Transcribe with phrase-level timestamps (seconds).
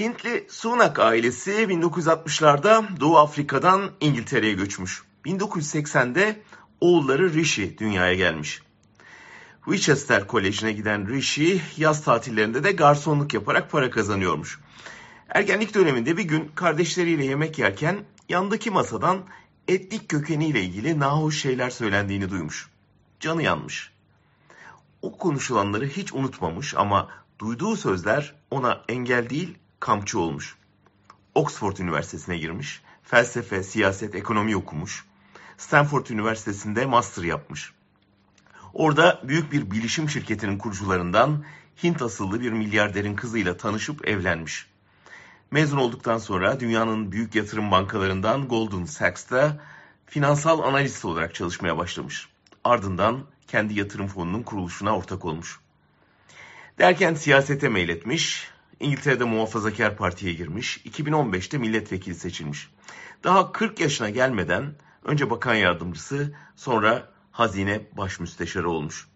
[0.00, 5.02] Hintli Sunak ailesi 1960'larda Doğu Afrika'dan İngiltere'ye göçmüş.
[5.24, 6.42] 1980'de
[6.80, 8.62] oğulları Rishi dünyaya gelmiş.
[9.64, 14.60] Winchester Koleji'ne giden Rishi yaz tatillerinde de garsonluk yaparak para kazanıyormuş.
[15.28, 19.18] Ergenlik döneminde bir gün kardeşleriyle yemek yerken yandaki masadan
[19.68, 22.68] etnik kökeniyle ilgili nahoş şeyler söylendiğini duymuş.
[23.20, 23.92] Canı yanmış.
[25.02, 30.56] O konuşulanları hiç unutmamış ama duyduğu sözler ona engel değil kamçı olmuş.
[31.34, 35.04] Oxford Üniversitesi'ne girmiş, felsefe, siyaset, ekonomi okumuş.
[35.56, 37.72] Stanford Üniversitesi'nde master yapmış.
[38.74, 41.44] Orada büyük bir bilişim şirketinin kurucularından
[41.82, 44.66] Hint asıllı bir milyarderin kızıyla tanışıp evlenmiş.
[45.50, 49.60] Mezun olduktan sonra dünyanın büyük yatırım bankalarından Goldman Sachs'ta
[50.06, 52.28] finansal analist olarak çalışmaya başlamış.
[52.64, 55.60] Ardından kendi yatırım fonunun kuruluşuna ortak olmuş.
[56.78, 62.70] Derken siyasete meyletmiş, İngiltere'de Muhafazakar Parti'ye girmiş, 2015'te milletvekili seçilmiş.
[63.24, 64.74] Daha 40 yaşına gelmeden
[65.04, 69.08] önce bakan yardımcısı, sonra hazine baş müsteşarı olmuş.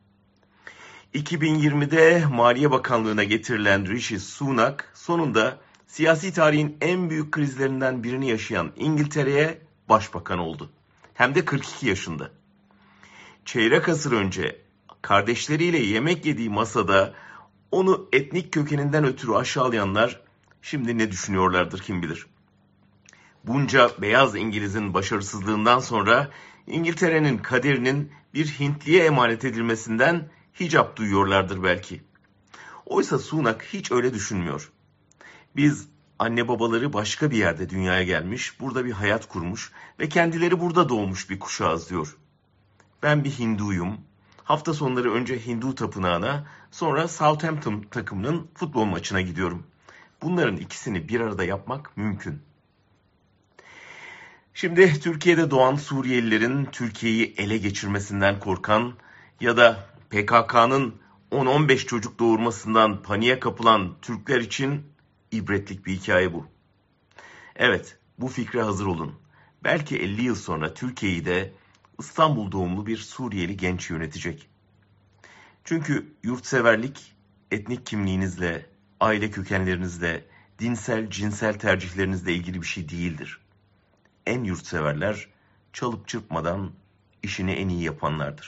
[1.14, 9.59] 2020'de Maliye Bakanlığı'na getirilen Rishi Sunak sonunda siyasi tarihin en büyük krizlerinden birini yaşayan İngiltere'ye
[9.88, 10.70] başbakan oldu.
[11.14, 12.31] Hem de 42 yaşında.
[13.44, 14.61] Çeyrek asır önce
[15.03, 17.14] kardeşleriyle yemek yediği masada
[17.70, 20.20] onu etnik kökeninden ötürü aşağılayanlar
[20.62, 22.27] şimdi ne düşünüyorlardır kim bilir.
[23.45, 26.31] Bunca beyaz İngiliz'in başarısızlığından sonra
[26.67, 30.28] İngiltere'nin kaderinin bir Hintliye emanet edilmesinden
[30.61, 32.03] hicap duyuyorlardır belki.
[32.87, 34.72] Oysa Sunak hiç öyle düşünmüyor.
[35.56, 40.89] Biz anne babaları başka bir yerde dünyaya gelmiş, burada bir hayat kurmuş ve kendileri burada
[40.89, 42.17] doğmuş bir kuşağız diyor.
[43.03, 43.98] Ben bir Hinduyum.
[44.47, 49.66] Hafta sonları önce Hindu tapınağına, sonra Southampton takımının futbol maçına gidiyorum.
[50.22, 52.42] Bunların ikisini bir arada yapmak mümkün.
[54.55, 58.94] Şimdi Türkiye'de doğan Suriyelilerin Türkiye'yi ele geçirmesinden korkan
[59.41, 60.94] ya da PKK'nın
[61.32, 64.87] 10-15 çocuk doğurmasından paniğe kapılan Türkler için
[65.32, 66.47] ibretlik bir hikaye bu.
[67.56, 69.15] Evet, bu fikre hazır olun.
[69.65, 71.53] Belki 50 yıl sonra Türkiye'yi de
[71.99, 74.49] İstanbul doğumlu bir Suriyeli genç yönetecek.
[75.65, 77.15] Çünkü yurtseverlik
[77.51, 78.67] etnik kimliğinizle,
[79.01, 80.25] aile kökenlerinizle,
[80.59, 83.41] dinsel, cinsel tercihlerinizle ilgili bir şey değildir.
[84.27, 85.29] En yurtseverler
[85.73, 86.73] çalıp çırpmadan
[87.23, 88.45] işini en iyi yapanlardır.